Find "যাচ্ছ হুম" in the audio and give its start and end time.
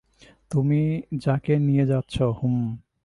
1.85-2.59